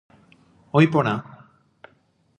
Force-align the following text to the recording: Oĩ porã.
Oĩ 0.79 0.89
porã. 0.95 1.15